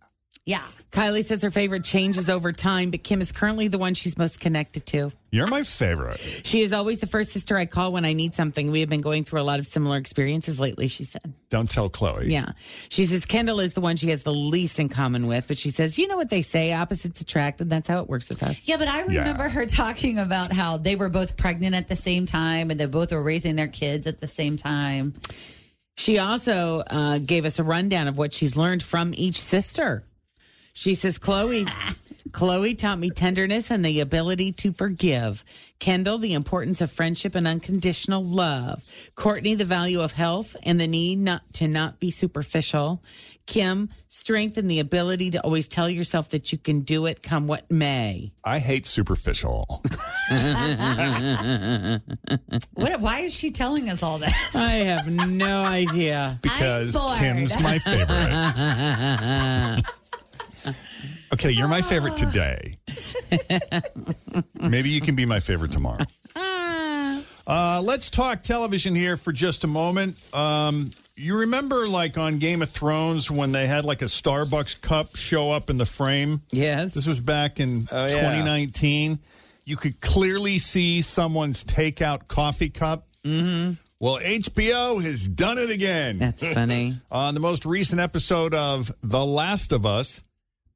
Yeah. 0.44 0.66
Kylie 0.92 1.24
says 1.24 1.42
her 1.42 1.50
favorite 1.50 1.84
changes 1.84 2.28
over 2.28 2.52
time, 2.52 2.90
but 2.90 3.02
Kim 3.02 3.22
is 3.22 3.32
currently 3.32 3.68
the 3.68 3.78
one 3.78 3.94
she's 3.94 4.18
most 4.18 4.40
connected 4.40 4.84
to. 4.86 5.10
You're 5.30 5.46
my 5.46 5.62
favorite. 5.62 6.18
She 6.18 6.60
is 6.60 6.74
always 6.74 7.00
the 7.00 7.06
first 7.06 7.32
sister 7.32 7.56
I 7.56 7.64
call 7.64 7.92
when 7.92 8.04
I 8.04 8.12
need 8.12 8.34
something. 8.34 8.70
We 8.70 8.80
have 8.80 8.90
been 8.90 9.00
going 9.00 9.24
through 9.24 9.40
a 9.40 9.42
lot 9.42 9.58
of 9.58 9.66
similar 9.66 9.96
experiences 9.96 10.60
lately, 10.60 10.88
she 10.88 11.04
said. 11.04 11.32
Don't 11.48 11.70
tell 11.70 11.88
Khloe. 11.88 12.28
Yeah. 12.28 12.52
She 12.90 13.06
says 13.06 13.24
Kendall 13.24 13.60
is 13.60 13.72
the 13.72 13.80
one 13.80 13.96
she 13.96 14.10
has 14.10 14.22
the 14.22 14.34
least 14.34 14.78
in 14.78 14.90
common 14.90 15.26
with, 15.26 15.48
but 15.48 15.56
she 15.56 15.70
says, 15.70 15.96
you 15.96 16.06
know 16.08 16.18
what 16.18 16.28
they 16.28 16.42
say, 16.42 16.74
opposites 16.74 17.22
attract, 17.22 17.62
and 17.62 17.72
that's 17.72 17.88
how 17.88 18.02
it 18.02 18.08
works 18.10 18.28
with 18.28 18.42
us. 18.42 18.68
Yeah, 18.68 18.76
but 18.76 18.88
I 18.88 19.00
remember 19.00 19.48
her 19.48 19.64
talking 19.64 20.18
about 20.18 20.52
how 20.52 20.76
they 20.76 20.94
were 20.94 21.08
both 21.08 21.38
pregnant 21.38 21.74
at 21.74 21.88
the 21.88 21.96
same 21.96 22.26
time 22.26 22.70
and 22.70 22.78
they 22.78 22.84
both 22.84 23.12
were 23.12 23.22
raising 23.22 23.56
their 23.56 23.68
kids 23.68 24.06
at 24.06 24.20
the 24.20 24.28
same 24.28 24.58
time. 24.58 25.14
She 25.96 26.18
also 26.18 26.82
uh, 26.86 27.18
gave 27.18 27.46
us 27.46 27.58
a 27.58 27.64
rundown 27.64 28.08
of 28.08 28.18
what 28.18 28.34
she's 28.34 28.58
learned 28.58 28.82
from 28.82 29.14
each 29.16 29.40
sister. 29.40 30.04
She 30.72 30.94
says, 30.94 31.18
Khloe, 31.18 31.64
Khloe 32.30 32.78
taught 32.78 32.98
me 32.98 33.10
tenderness 33.10 33.70
and 33.70 33.84
the 33.84 34.00
ability 34.00 34.52
to 34.52 34.72
forgive. 34.72 35.44
Kendall, 35.78 36.18
the 36.18 36.32
importance 36.34 36.80
of 36.80 36.90
friendship 36.90 37.34
and 37.34 37.46
unconditional 37.46 38.22
love. 38.22 38.84
Kourtney, 39.16 39.56
the 39.58 39.64
value 39.64 40.00
of 40.00 40.12
health 40.12 40.56
and 40.62 40.80
the 40.80 40.86
need 40.86 41.18
not 41.18 41.42
to 41.54 41.68
not 41.68 42.00
be 42.00 42.10
superficial. 42.10 43.02
Kim, 43.46 43.90
strength 44.06 44.56
and 44.56 44.70
the 44.70 44.78
ability 44.78 45.32
to 45.32 45.40
always 45.40 45.66
tell 45.66 45.90
yourself 45.90 46.30
that 46.30 46.52
you 46.52 46.58
can 46.58 46.80
do 46.80 47.06
it 47.06 47.22
come 47.22 47.48
what 47.48 47.68
may. 47.70 48.32
I 48.44 48.60
hate 48.60 48.86
superficial. 48.86 49.82
What 52.74 53.00
why 53.00 53.20
is 53.20 53.34
she 53.34 53.50
telling 53.50 53.90
us 53.90 54.02
all 54.02 54.18
this? 54.18 54.54
I 54.54 54.70
have 54.70 55.06
no 55.08 55.62
idea. 55.64 56.38
because. 56.42 56.96
Kim's 57.18 57.60
my 57.62 57.78
favorite. 57.78 58.32
Okay, 61.32 61.50
you're 61.50 61.68
my 61.68 61.80
favorite 61.82 62.16
today. 62.16 62.78
Maybe 64.60 64.90
you 64.90 65.00
can 65.00 65.14
be 65.16 65.24
my 65.24 65.40
favorite 65.40 65.72
tomorrow. 65.72 66.04
Uh, 67.46 67.82
let's 67.84 68.08
talk 68.10 68.42
television 68.42 68.94
here 68.94 69.16
for 69.16 69.32
just 69.32 69.64
a 69.64 69.66
moment. 69.66 70.16
Um, 70.34 70.92
you 71.16 71.36
remember, 71.38 71.88
like 71.88 72.16
on 72.16 72.38
Game 72.38 72.62
of 72.62 72.70
Thrones, 72.70 73.30
when 73.30 73.52
they 73.52 73.66
had 73.66 73.84
like 73.84 74.02
a 74.02 74.06
Starbucks 74.06 74.80
cup 74.80 75.16
show 75.16 75.50
up 75.50 75.68
in 75.68 75.76
the 75.78 75.86
frame? 75.86 76.42
Yes. 76.50 76.94
This 76.94 77.06
was 77.06 77.20
back 77.20 77.58
in 77.60 77.88
Oh, 77.90 78.06
yeah. 78.06 78.12
2019. 78.14 79.18
You 79.64 79.76
could 79.76 80.00
clearly 80.00 80.58
see 80.58 81.02
someone's 81.02 81.64
takeout 81.64 82.28
coffee 82.28 82.70
cup. 82.70 83.08
Mm-hmm. 83.24 83.72
Well, 84.00 84.18
HBO 84.18 85.00
has 85.02 85.28
done 85.28 85.58
it 85.58 85.70
again. 85.70 86.16
That's 86.18 86.44
funny. 86.44 86.96
On 87.10 87.34
the 87.34 87.40
most 87.40 87.64
recent 87.66 88.00
episode 88.00 88.52
of 88.54 88.90
The 89.02 89.24
Last 89.24 89.70
of 89.70 89.86
Us, 89.86 90.22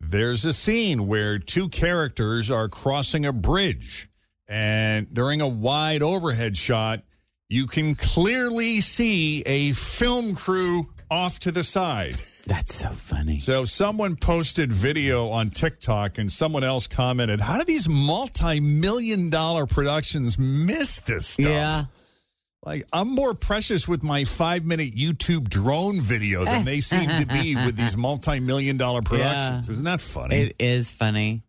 there's 0.01 0.45
a 0.45 0.53
scene 0.53 1.07
where 1.07 1.39
two 1.39 1.69
characters 1.69 2.51
are 2.51 2.69
crossing 2.69 3.25
a 3.25 3.33
bridge. 3.33 4.09
And 4.49 5.13
during 5.13 5.41
a 5.41 5.49
wide 5.49 6.03
overhead 6.03 6.57
shot, 6.57 7.03
you 7.49 7.67
can 7.67 7.95
clearly 7.95 8.81
see 8.81 9.43
a 9.47 9.73
film 9.73 10.35
crew 10.35 10.89
off 11.11 11.39
to 11.41 11.53
the 11.53 11.65
side. 11.65 12.17
That's 12.47 12.75
so 12.75 12.91
funny. 12.91 13.39
So 13.39 13.65
someone 13.65 14.17
posted 14.17 14.73
video 14.73 15.29
on 15.29 15.51
TikTok 15.51 16.19
and 16.19 16.31
someone 16.31 16.63
else 16.63 16.87
commented, 16.87 17.41
How 17.41 17.59
do 17.59 17.65
these 17.65 17.89
multi 17.89 18.61
million 18.61 19.31
dollar 19.31 19.67
productions 19.67 20.39
miss 20.39 21.01
this 21.01 21.27
stuff? 21.27 21.47
Yeah. 21.47 21.85
Like, 22.67 22.85
I'm 22.93 23.09
more 23.15 23.33
precious 23.33 23.87
with 23.87 24.03
my 24.03 24.25
five 24.25 24.65
minute 24.65 24.93
YouTube 24.95 25.49
drone 25.49 26.01
video 26.01 26.45
than 26.45 26.65
they 26.65 26.81
seem 26.93 27.09
to 27.09 27.25
be 27.25 27.55
with 27.55 27.77
these 27.77 27.97
multi 27.97 28.41
million 28.41 28.77
dollar 28.77 29.03
productions. 29.03 29.71
Isn't 29.71 29.85
that 29.85 30.01
funny? 30.01 30.37
It 30.37 30.57
is 30.59 30.93
funny. 30.93 31.45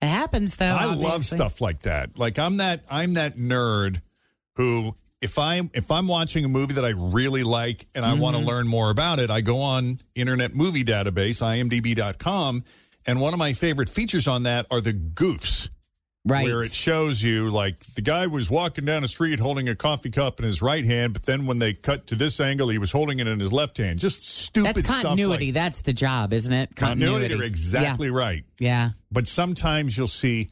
It 0.00 0.06
happens 0.06 0.56
though. 0.56 0.66
I 0.66 0.94
love 0.94 1.24
stuff 1.24 1.60
like 1.60 1.80
that. 1.80 2.18
Like 2.18 2.38
I'm 2.38 2.58
that 2.58 2.84
I'm 2.88 3.14
that 3.14 3.36
nerd 3.36 4.00
who 4.56 4.94
if 5.20 5.38
I'm 5.38 5.70
if 5.74 5.90
I'm 5.90 6.06
watching 6.06 6.44
a 6.44 6.48
movie 6.48 6.74
that 6.74 6.84
I 6.84 6.90
really 6.90 7.42
like 7.42 7.86
and 7.94 8.04
I 8.04 8.14
want 8.14 8.36
to 8.36 8.40
Mm-hmm. 8.40 8.48
learn 8.48 8.68
more 8.68 8.90
about 8.90 9.18
it, 9.18 9.30
I 9.30 9.40
go 9.40 9.58
on 9.60 10.00
Internet 10.14 10.54
Movie 10.54 10.84
Database, 10.84 11.40
imdb.com, 11.42 12.62
and 13.06 13.20
one 13.20 13.32
of 13.32 13.38
my 13.38 13.54
favorite 13.54 13.88
features 13.88 14.28
on 14.28 14.44
that 14.44 14.66
are 14.70 14.80
the 14.80 14.92
goofs. 14.92 15.68
Right. 16.26 16.44
Where 16.46 16.62
it 16.62 16.72
shows 16.72 17.22
you 17.22 17.50
like 17.50 17.80
the 17.80 18.00
guy 18.00 18.26
was 18.26 18.50
walking 18.50 18.86
down 18.86 19.02
the 19.02 19.08
street 19.08 19.40
holding 19.40 19.68
a 19.68 19.76
coffee 19.76 20.10
cup 20.10 20.40
in 20.40 20.46
his 20.46 20.62
right 20.62 20.82
hand, 20.84 21.12
but 21.12 21.24
then 21.24 21.44
when 21.44 21.58
they 21.58 21.74
cut 21.74 22.06
to 22.06 22.14
this 22.14 22.40
angle, 22.40 22.70
he 22.70 22.78
was 22.78 22.90
holding 22.92 23.20
it 23.20 23.26
in 23.26 23.38
his 23.38 23.52
left 23.52 23.76
hand. 23.76 23.98
Just 23.98 24.26
stupid 24.26 24.76
That's 24.76 24.88
stuff. 24.88 25.02
continuity. 25.02 25.46
Like 25.48 25.54
That's 25.54 25.82
the 25.82 25.92
job, 25.92 26.32
isn't 26.32 26.52
it? 26.52 26.74
continuity. 26.76 27.34
You're 27.34 27.44
exactly 27.44 28.08
right. 28.08 28.42
Yeah. 28.58 28.90
But 29.12 29.26
sometimes 29.26 29.98
you'll 29.98 30.06
see, 30.06 30.48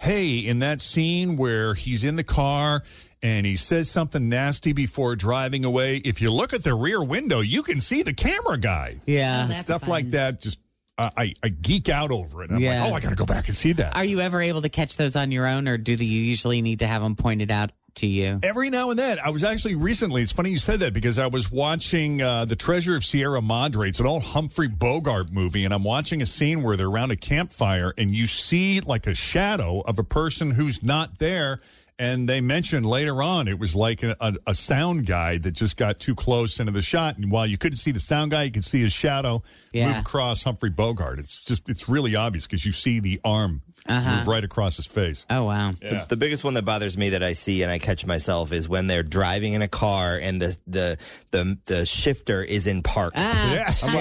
hey, 0.00 0.38
in 0.38 0.58
that 0.58 0.80
scene 0.80 1.36
where 1.36 1.74
he's 1.74 2.02
in 2.02 2.16
the 2.16 2.24
car 2.24 2.82
and 3.22 3.46
he 3.46 3.54
says 3.54 3.88
something 3.88 4.28
nasty 4.28 4.72
before 4.72 5.14
driving 5.14 5.64
away, 5.64 5.98
if 5.98 6.20
you 6.20 6.32
look 6.32 6.52
at 6.52 6.64
the 6.64 6.74
rear 6.74 7.00
window, 7.00 7.38
you 7.38 7.62
can 7.62 7.80
see 7.80 8.02
the 8.02 8.12
camera 8.12 8.58
guy. 8.58 9.00
Yeah. 9.06 9.44
Oh, 9.44 9.48
that's 9.48 9.60
Stuff 9.60 9.82
fun. 9.82 9.90
like 9.90 10.10
that. 10.10 10.40
Just 10.40 10.58
uh, 10.98 11.10
I, 11.16 11.34
I 11.42 11.48
geek 11.48 11.88
out 11.88 12.10
over 12.10 12.42
it. 12.42 12.50
I'm 12.50 12.58
Yeah. 12.60 12.82
like, 12.84 12.92
oh, 12.92 12.94
I 12.96 13.00
got 13.00 13.10
to 13.10 13.16
go 13.16 13.26
back 13.26 13.48
and 13.48 13.56
see 13.56 13.72
that. 13.72 13.96
Are 13.96 14.04
you 14.04 14.20
ever 14.20 14.40
able 14.42 14.62
to 14.62 14.68
catch 14.68 14.96
those 14.96 15.16
on 15.16 15.30
your 15.32 15.46
own, 15.46 15.66
or 15.68 15.76
do 15.78 15.92
you 15.92 16.04
usually 16.22 16.62
need 16.62 16.80
to 16.80 16.86
have 16.86 17.02
them 17.02 17.16
pointed 17.16 17.50
out 17.50 17.70
to 17.96 18.06
you? 18.06 18.40
Every 18.42 18.70
now 18.70 18.90
and 18.90 18.98
then, 18.98 19.18
I 19.24 19.30
was 19.30 19.42
actually 19.44 19.74
recently. 19.74 20.22
It's 20.22 20.32
funny 20.32 20.50
you 20.50 20.58
said 20.58 20.80
that 20.80 20.92
because 20.92 21.18
I 21.18 21.26
was 21.26 21.50
watching 21.50 22.20
uh, 22.22 22.44
the 22.44 22.56
Treasure 22.56 22.94
of 22.96 23.04
Sierra 23.04 23.40
Madre. 23.42 23.88
It's 23.88 24.00
an 24.00 24.06
old 24.06 24.22
Humphrey 24.22 24.68
Bogart 24.68 25.30
movie, 25.32 25.64
and 25.64 25.72
I'm 25.74 25.84
watching 25.84 26.20
a 26.22 26.26
scene 26.26 26.62
where 26.62 26.76
they're 26.76 26.88
around 26.88 27.10
a 27.10 27.16
campfire, 27.16 27.92
and 27.96 28.14
you 28.14 28.26
see 28.26 28.80
like 28.80 29.06
a 29.06 29.14
shadow 29.14 29.80
of 29.80 29.98
a 29.98 30.04
person 30.04 30.50
who's 30.52 30.82
not 30.82 31.18
there. 31.18 31.60
And 31.98 32.28
they 32.28 32.40
mentioned 32.40 32.84
later 32.86 33.22
on 33.22 33.46
it 33.48 33.58
was 33.58 33.76
like 33.76 34.02
a, 34.02 34.16
a, 34.20 34.34
a 34.48 34.54
sound 34.54 35.06
guy 35.06 35.38
that 35.38 35.52
just 35.52 35.76
got 35.76 36.00
too 36.00 36.14
close 36.14 36.58
into 36.58 36.72
the 36.72 36.82
shot, 36.82 37.16
and 37.18 37.30
while 37.30 37.46
you 37.46 37.58
couldn't 37.58 37.76
see 37.76 37.92
the 37.92 38.00
sound 38.00 38.30
guy, 38.32 38.44
you 38.44 38.50
could 38.50 38.64
see 38.64 38.80
his 38.80 38.92
shadow 38.92 39.42
Yeah. 39.72 39.88
move 39.88 39.98
across 39.98 40.42
Humphrey 40.42 40.70
Bogart. 40.70 41.18
It's 41.18 41.40
just 41.42 41.68
it's 41.68 41.88
really 41.88 42.16
obvious 42.16 42.46
because 42.46 42.64
you 42.66 42.72
see 42.72 42.98
the 42.98 43.20
arm 43.24 43.62
Uh-huh. 43.88 44.24
right 44.30 44.44
across 44.44 44.76
his 44.76 44.86
face. 44.86 45.26
Oh 45.28 45.44
wow. 45.44 45.72
The, 45.72 46.06
the 46.08 46.16
biggest 46.16 46.44
one 46.44 46.54
that 46.54 46.64
bothers 46.64 46.96
me 46.96 47.10
that 47.10 47.22
I 47.24 47.32
see 47.32 47.62
and 47.64 47.72
I 47.72 47.78
catch 47.80 48.06
myself 48.06 48.52
is 48.52 48.68
when 48.68 48.86
they're 48.86 49.02
driving 49.02 49.54
in 49.54 49.62
a 49.62 49.66
car 49.68 50.16
and 50.22 50.40
the 50.40 50.56
the 50.68 50.98
the, 51.32 51.58
the 51.66 51.84
shifter 51.86 52.42
is 52.44 52.66
in 52.68 52.82
park. 52.82 53.12
Ah, 53.16 53.52
Yeah. 53.52 53.74
I'm 53.82 53.94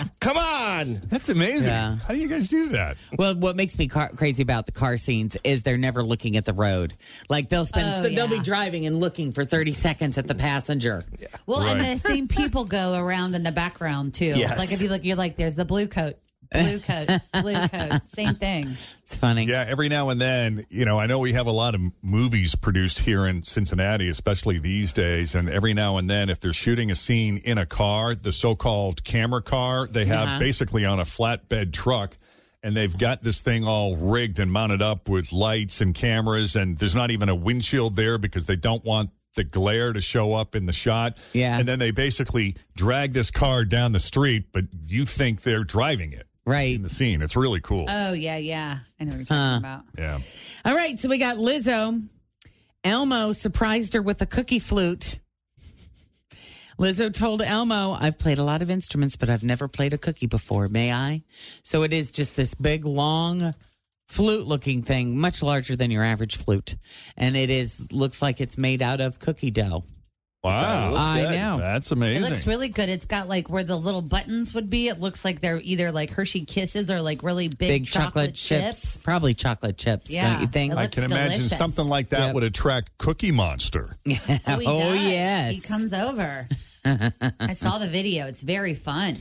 like, 0.00 0.08
come 0.20 0.38
on! 0.38 1.00
That's 1.08 1.28
amazing. 1.28 1.72
Yeah. 1.72 1.98
How 2.06 2.14
do 2.14 2.18
you 2.20 2.28
guys 2.28 2.48
do 2.48 2.68
that? 2.70 2.96
Well, 3.18 3.34
what 3.36 3.54
makes 3.56 3.78
me 3.78 3.86
car- 3.88 4.12
crazy 4.16 4.42
about 4.42 4.64
the 4.66 4.72
car 4.72 4.96
scenes 4.96 5.36
is 5.44 5.62
they're 5.62 5.76
never 5.76 6.02
looking 6.02 6.36
at 6.36 6.44
the 6.46 6.54
road. 6.54 6.94
Like 7.28 7.48
they'll 7.50 7.66
spend, 7.66 8.06
Oh, 8.06 8.08
they'll 8.08 8.28
be 8.28 8.40
driving 8.40 8.86
and 8.86 8.98
looking 8.98 9.32
for 9.32 9.44
thirty 9.44 9.72
seconds 9.72 10.16
at 10.16 10.26
the 10.26 10.34
passenger. 10.34 11.04
Well, 11.46 11.60
and 11.62 11.80
Right. 11.80 11.92
the 12.02 12.08
same 12.08 12.28
people 12.28 12.64
go 12.64 12.94
around 12.94 13.34
in 13.34 13.42
the 13.42 13.52
background 13.52 14.14
too. 14.14 14.24
Yes. 14.26 14.58
Like 14.58 14.72
if 14.72 14.80
you 14.80 14.88
look, 14.88 15.04
you're 15.04 15.16
like, 15.16 15.36
there's 15.36 15.54
the 15.54 15.64
blue 15.66 15.86
coat, 15.86 16.14
blue 16.52 16.78
coat, 16.80 17.08
blue 17.42 17.68
coat, 17.68 18.00
same 18.06 18.34
thing. 18.36 18.76
It's 19.02 19.16
funny. 19.16 19.44
Yeah, 19.44 19.64
every 19.68 19.88
now 19.88 20.10
and 20.10 20.20
then, 20.20 20.64
you 20.68 20.84
know, 20.84 20.98
I 20.98 21.06
know 21.06 21.18
we 21.18 21.32
have 21.32 21.46
a 21.46 21.52
lot 21.52 21.74
of 21.74 21.80
movies 22.02 22.54
produced 22.54 23.00
here 23.00 23.26
in 23.26 23.44
Cincinnati, 23.44 24.08
especially 24.08 24.58
these 24.58 24.92
days. 24.92 25.34
And 25.34 25.48
every 25.48 25.74
now 25.74 25.96
and 25.98 26.08
then, 26.10 26.28
if 26.28 26.40
they're 26.40 26.52
shooting 26.52 26.90
a 26.90 26.94
scene 26.96 27.38
in 27.38 27.58
a 27.58 27.66
car, 27.66 28.14
the 28.14 28.32
so 28.32 28.54
called 28.54 29.04
camera 29.04 29.42
car, 29.42 29.86
they 29.86 30.06
have 30.06 30.26
Uh-huh. 30.28 30.38
basically 30.38 30.84
on 30.84 30.98
a 30.98 31.04
flatbed 31.04 31.72
truck. 31.72 32.16
And 32.62 32.76
they've 32.76 32.96
got 32.98 33.22
this 33.22 33.40
thing 33.40 33.64
all 33.64 33.94
rigged 33.96 34.40
and 34.40 34.50
mounted 34.50 34.82
up 34.82 35.08
with 35.08 35.30
lights 35.32 35.80
and 35.80 35.94
cameras. 35.94 36.56
And 36.56 36.76
there's 36.78 36.96
not 36.96 37.12
even 37.12 37.28
a 37.28 37.34
windshield 37.34 37.94
there 37.94 38.18
because 38.18 38.46
they 38.46 38.56
don't 38.56 38.84
want 38.84 39.10
the 39.36 39.44
glare 39.44 39.92
to 39.92 40.00
show 40.00 40.32
up 40.34 40.56
in 40.56 40.66
the 40.66 40.72
shot. 40.72 41.16
Yeah. 41.32 41.58
And 41.58 41.68
then 41.68 41.78
they 41.78 41.90
basically 41.92 42.56
drag 42.74 43.12
this 43.12 43.30
car 43.30 43.64
down 43.66 43.92
the 43.92 44.00
street, 44.00 44.46
but 44.50 44.64
you 44.88 45.04
think 45.04 45.42
they're 45.42 45.62
driving 45.62 46.12
it 46.12 46.25
Right. 46.46 46.74
in 46.76 46.82
the 46.82 46.88
scene. 46.88 47.22
It's 47.22 47.36
really 47.36 47.60
cool. 47.60 47.86
Oh 47.88 48.12
yeah, 48.12 48.36
yeah. 48.36 48.78
I 49.00 49.04
know 49.04 49.10
what 49.10 49.16
you're 49.18 49.24
talking 49.26 49.58
about. 49.58 49.84
yeah. 49.98 50.18
All 50.64 50.74
right, 50.74 50.98
so 50.98 51.08
we 51.08 51.18
got 51.18 51.36
Lizzo. 51.36 52.06
Elmo 52.84 53.32
surprised 53.32 53.94
her 53.94 54.02
with 54.02 54.22
a 54.22 54.26
cookie 54.26 54.60
flute. 54.60 55.18
Lizzo 56.78 57.12
told 57.12 57.42
Elmo, 57.42 57.96
I've 57.98 58.18
played 58.18 58.38
a 58.38 58.44
lot 58.44 58.62
of 58.62 58.70
instruments, 58.70 59.16
but 59.16 59.30
I've 59.30 59.42
never 59.42 59.66
played 59.66 59.92
a 59.94 59.98
cookie 59.98 60.26
before. 60.26 60.68
May 60.68 60.92
I? 60.92 61.22
So 61.62 61.82
it 61.82 61.92
is 61.92 62.10
just 62.12 62.36
this 62.36 62.54
big, 62.54 62.84
long, 62.84 63.54
flute 64.08 64.46
looking 64.46 64.82
thing, 64.82 65.18
much 65.18 65.42
larger 65.42 65.74
than 65.74 65.90
your 65.90 66.04
average 66.04 66.36
flute. 66.36 66.76
And 67.16 67.34
it 67.36 67.48
is, 67.50 67.90
looks 67.92 68.20
like 68.20 68.40
it's 68.40 68.58
made 68.58 68.82
out 68.82 69.00
of 69.00 69.18
cookie 69.18 69.50
dough. 69.50 69.84
Wow. 70.44 70.94
I 70.96 71.34
know. 71.34 71.56
That's 71.58 71.90
amazing. 71.90 72.22
It 72.22 72.28
looks 72.28 72.46
really 72.46 72.68
good. 72.68 72.88
It's 72.88 73.06
got 73.06 73.28
like 73.28 73.50
where 73.50 73.64
the 73.64 73.74
little 73.76 74.02
buttons 74.02 74.54
would 74.54 74.70
be. 74.70 74.86
It 74.88 75.00
looks 75.00 75.24
like 75.24 75.40
they're 75.40 75.60
either 75.60 75.90
like 75.90 76.10
Hershey 76.10 76.44
Kisses 76.44 76.88
or 76.88 77.02
like 77.02 77.24
really 77.24 77.48
big, 77.48 77.58
Big, 77.58 77.86
chocolate, 77.86 78.34
chips. 78.34 78.96
Probably 78.98 79.34
chocolate 79.34 79.76
chips, 79.76 80.08
Yeah. 80.08 80.32
don't 80.34 80.42
you 80.42 80.46
think? 80.46 80.72
It 80.72 80.76
I 80.76 80.82
looks 80.82 80.94
can 80.94 81.04
imagine 81.04 81.32
delicious. 81.38 81.58
something 81.58 81.88
like 81.88 82.10
that 82.10 82.26
Yep. 82.26 82.34
would 82.34 82.44
attract 82.44 82.96
Cookie 82.98 83.32
Monster. 83.32 83.96
Oh, 84.06 84.58
he 84.58 84.66
Oh, 84.66 84.94
does. 84.94 85.02
yes. 85.02 85.54
He 85.56 85.60
comes 85.62 85.92
over. 85.92 86.46
I 86.84 87.52
saw 87.54 87.78
the 87.78 87.88
video. 87.88 88.26
It's 88.28 88.42
very 88.42 88.74
fun. 88.74 89.16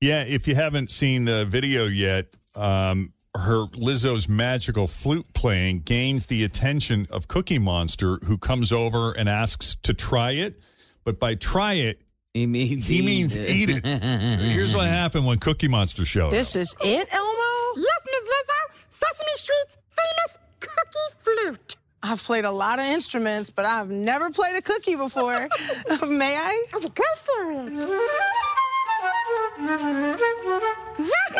Yeah, 0.00 0.22
if 0.22 0.46
you 0.46 0.54
haven't 0.54 0.92
seen 0.92 1.24
the 1.24 1.44
video 1.44 1.86
yet, 1.86 2.26
um, 2.54 3.12
her 3.36 3.66
Lizzo's 3.68 4.28
magical 4.28 4.86
flute 4.86 5.32
playing 5.34 5.80
gains 5.80 6.26
the 6.26 6.44
attention 6.44 7.06
of 7.10 7.28
Cookie 7.28 7.58
Monster, 7.58 8.18
who 8.24 8.38
comes 8.38 8.72
over 8.72 9.12
and 9.12 9.28
asks 9.28 9.76
to 9.82 9.94
try 9.94 10.32
it. 10.32 10.60
But 11.04 11.18
by 11.20 11.34
try 11.36 11.74
it, 11.74 12.00
He 12.34 12.46
means, 12.46 12.86
he 12.88 13.00
means 13.02 13.36
eat 13.36 13.70
it. 13.70 13.84
Here's 13.86 14.74
what 14.74 14.86
happened 14.88 15.26
when 15.26 15.38
Cookie 15.38 15.68
Monster 15.68 16.04
showed 16.04 16.32
This 16.32 16.54
up. 16.56 16.62
is 16.62 16.74
it, 16.82 17.08
Elmo? 17.12 17.76
Yes, 17.76 18.00
Miss 18.04 18.24
Lizzo. 18.24 18.74
Sesame 18.90 19.36
Street's 19.36 19.76
famous 19.90 20.38
cookie 20.60 21.14
flute. 21.22 21.76
I've 22.02 22.22
played 22.22 22.44
a 22.44 22.50
lot 22.50 22.78
of 22.78 22.84
instruments, 22.86 23.50
but 23.50 23.64
I've 23.64 23.90
never 23.90 24.30
played 24.30 24.56
a 24.56 24.62
cookie 24.62 24.96
before. 24.96 25.48
May 26.06 26.36
I? 26.36 26.64
Go 26.72 26.80
for 27.16 27.50
it. 27.50 27.84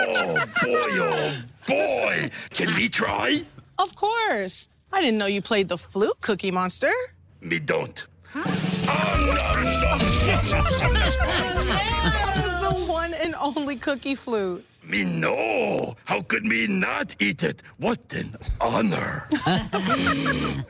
Oh 0.01 0.47
boy, 0.63 0.87
oh 1.01 1.33
boy. 1.69 2.31
Can 2.51 2.75
we 2.75 2.89
try? 2.89 3.45
Of 3.79 3.95
course. 3.95 4.67
I 4.93 5.01
didn't 5.03 5.19
know 5.19 5.27
you 5.27 5.43
played 5.43 5.69
the 5.69 5.79
flute, 5.79 6.21
Cookie 6.21 6.51
Monster. 6.51 6.93
Me 7.41 7.59
don't. 7.59 8.07
Huh? 8.25 8.45
The 11.49 12.85
one 12.87 13.15
and 13.15 13.35
only 13.37 13.77
cookie 13.77 14.15
flute. 14.15 14.65
Me 14.85 15.05
no. 15.05 15.97
How 16.05 16.23
could 16.23 16.45
me 16.45 16.67
not 16.67 17.15
eat 17.21 17.43
it? 17.43 17.63
What 17.79 18.13
an 18.15 18.37
honor. 18.61 19.29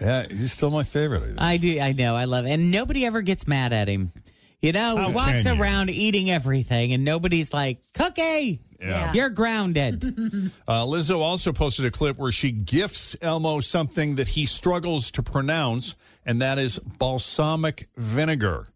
Yeah, 0.01 0.27
he's 0.29 0.53
still 0.53 0.71
my 0.71 0.85
favorite. 0.85 1.37
I. 1.39 1.53
I 1.53 1.57
do. 1.57 1.81
I 1.81 1.93
know. 1.93 2.15
I 2.15 2.25
love 2.25 2.47
it. 2.47 2.51
And 2.51 2.71
nobody 2.71 3.05
ever 3.07 3.23
gets 3.23 3.47
mad 3.49 3.73
at 3.73 3.89
him. 3.89 4.13
You 4.61 4.73
know, 4.73 4.97
How 4.97 5.09
he 5.09 5.15
walks 5.15 5.43
can 5.45 5.57
you? 5.57 5.63
around 5.63 5.91
eating 5.91 6.31
everything, 6.31 6.93
and 6.93 7.05
nobody's 7.05 7.53
like, 7.53 7.79
Cookie, 7.95 8.61
Yeah. 8.81 9.13
you're 9.13 9.31
grounded. 9.31 10.03
Uh, 10.69 10.85
Lizzo 10.85 11.19
also 11.21 11.53
posted 11.53 11.85
a 11.87 11.91
clip 11.91 12.19
where 12.19 12.31
she 12.31 12.53
gifts 12.53 13.17
Elmo 13.23 13.61
something 13.61 14.17
that 14.17 14.29
he 14.29 14.45
struggles 14.47 15.11
to 15.13 15.23
pronounce, 15.23 15.95
and 16.27 16.43
that 16.43 16.59
is 16.59 16.79
balsamic 16.79 17.87
vinegar. 17.97 18.67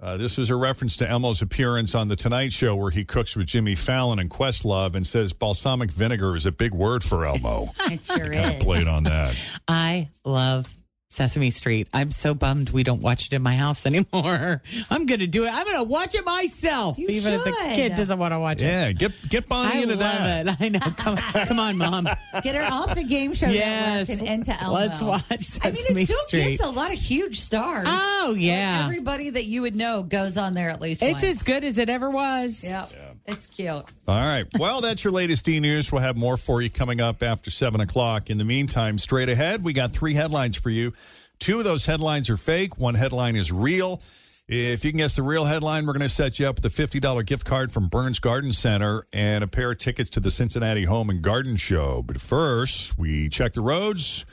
Uh, 0.00 0.16
this 0.16 0.36
was 0.36 0.50
a 0.50 0.56
reference 0.56 0.96
to 0.96 1.08
Elmo's 1.08 1.40
appearance 1.40 1.94
on 1.94 2.08
The 2.08 2.16
Tonight 2.16 2.52
Show, 2.52 2.74
where 2.76 2.90
he 2.90 3.04
cooks 3.04 3.34
with 3.36 3.46
Jimmy 3.46 3.74
Fallon 3.76 4.18
and 4.18 4.28
Questlove 4.28 4.94
and 4.94 5.06
says 5.06 5.32
balsamic 5.32 5.90
vinegar 5.90 6.34
is 6.36 6.44
a 6.46 6.52
big 6.52 6.74
word 6.74 7.02
for 7.04 7.24
Elmo. 7.24 7.70
It 7.90 8.04
sure 8.04 8.18
kind 8.18 8.34
of 8.50 8.56
is. 8.58 8.62
played 8.64 8.88
on 8.88 9.04
that. 9.04 9.38
I 9.68 10.10
love 10.24 10.76
Sesame 11.08 11.50
Street. 11.50 11.86
I'm 11.94 12.10
so 12.10 12.34
bummed 12.34 12.70
we 12.70 12.82
don't 12.82 13.00
watch 13.00 13.26
it 13.26 13.32
in 13.32 13.40
my 13.42 13.54
house 13.54 13.86
anymore. 13.86 14.60
I'm 14.90 15.06
going 15.06 15.20
to 15.20 15.26
do 15.28 15.44
it. 15.44 15.50
I'm 15.52 15.64
going 15.64 15.76
to 15.78 15.84
watch 15.84 16.14
it 16.14 16.24
myself, 16.26 16.98
You 16.98 17.06
even 17.08 17.32
if 17.34 17.44
the 17.44 17.52
kid 17.74 17.94
doesn't 17.94 18.18
want 18.18 18.32
to 18.32 18.40
watch 18.40 18.60
it. 18.62 18.66
Yeah, 18.66 18.92
get 18.92 19.12
get 19.28 19.48
Bonnie 19.48 19.72
I 19.72 19.82
into 19.82 19.94
love 19.94 20.00
that. 20.00 20.46
it. 20.48 20.56
I 20.60 20.68
know. 20.68 20.80
Come, 20.80 21.16
come 21.16 21.60
on, 21.60 21.76
mom. 21.78 22.08
Get 22.42 22.54
her 22.56 22.66
off 22.72 22.94
the 22.94 23.04
game 23.04 23.32
show 23.34 23.48
Yes. 23.48 24.08
network 24.08 24.28
and 24.28 24.28
into 24.42 24.60
Elmo. 24.62 24.74
Let's 24.74 25.00
watch 25.00 25.40
Sesame 25.40 25.78
I 25.90 25.92
mean, 25.94 26.02
it 26.02 26.06
still 26.06 26.18
Street. 26.26 26.48
gets 26.58 26.62
a 26.64 26.70
lot 26.70 26.92
of 26.92 26.98
huge 26.98 27.38
stars. 27.40 27.86
Oh, 27.88 28.30
Like, 28.32 28.40
yeah. 28.42 28.82
everybody 28.84 29.30
that 29.30 29.44
you 29.44 29.62
would 29.62 29.76
know 29.76 30.02
goes 30.02 30.36
on 30.36 30.54
there 30.54 30.70
at 30.70 30.80
least 30.80 31.02
It's 31.02 31.12
once. 31.22 31.24
as 31.24 31.42
good 31.42 31.64
as 31.64 31.78
it 31.78 31.88
ever 31.88 32.10
was. 32.10 32.62
Yep. 32.64 32.92
It's 33.28 33.46
cute. 33.46 33.68
All 33.68 33.84
right. 34.08 34.46
Well, 34.58 34.80
that's 34.80 35.02
your 35.02 35.12
latest 35.12 35.44
D 35.44 35.58
news. 35.60 35.90
We'll 35.90 36.02
have 36.02 36.16
more 36.16 36.36
for 36.36 36.62
you 36.62 36.70
coming 36.70 37.00
up 37.00 37.22
after 37.22 37.50
7 37.50 37.80
o'clock. 37.80 38.30
In 38.30 38.38
the 38.38 38.44
meantime, 38.44 38.98
straight 38.98 39.28
ahead, 39.28 39.64
we 39.64 39.72
got 39.72 39.92
three 39.92 40.14
headlines 40.14 40.56
for 40.56 40.70
you. 40.70 40.92
Two 41.38 41.58
of 41.58 41.64
those 41.64 41.84
headlines 41.86 42.30
are 42.30 42.36
fake, 42.36 42.78
one 42.78 42.94
headline 42.94 43.36
is 43.36 43.52
real. 43.52 44.00
If 44.48 44.84
you 44.84 44.92
can 44.92 44.98
guess 44.98 45.16
the 45.16 45.24
real 45.24 45.44
headline, 45.44 45.86
we're 45.86 45.92
going 45.92 46.02
to 46.02 46.08
set 46.08 46.38
you 46.38 46.46
up 46.46 46.62
with 46.62 46.64
a 46.66 46.86
$50 46.86 47.26
gift 47.26 47.44
card 47.44 47.72
from 47.72 47.88
Burns 47.88 48.20
Garden 48.20 48.52
Center 48.52 49.04
and 49.12 49.42
a 49.42 49.48
pair 49.48 49.72
of 49.72 49.78
tickets 49.78 50.08
to 50.10 50.20
the 50.20 50.30
Cincinnati 50.30 50.84
Home 50.84 51.10
and 51.10 51.20
Garden 51.20 51.56
Show. 51.56 52.04
But 52.06 52.20
first, 52.20 52.96
we 52.96 53.28
check 53.28 53.54
the 53.54 53.60
roads, 53.60 54.24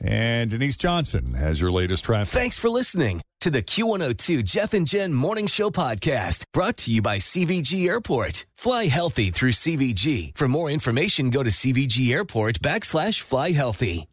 and 0.00 0.50
Denise 0.50 0.76
Johnson 0.76 1.34
has 1.34 1.60
your 1.60 1.70
latest 1.70 2.04
traffic. 2.04 2.32
Thanks 2.32 2.58
for 2.58 2.68
listening 2.68 3.22
to 3.40 3.50
the 3.50 3.62
Q102 3.62 4.44
Jeff 4.44 4.74
and 4.74 4.86
Jen 4.86 5.12
Morning 5.12 5.46
Show 5.46 5.70
podcast 5.70 6.44
brought 6.52 6.76
to 6.78 6.90
you 6.90 7.02
by 7.02 7.18
CVG 7.18 7.86
Airport. 7.86 8.46
Fly 8.56 8.86
healthy 8.86 9.30
through 9.30 9.52
CVG. 9.52 10.36
For 10.36 10.48
more 10.48 10.70
information, 10.70 11.30
go 11.30 11.42
to 11.42 11.50
CVG 11.50 12.12
Airport 12.12 12.60
backslash 12.60 13.20
fly 13.20 13.52
healthy. 13.52 14.06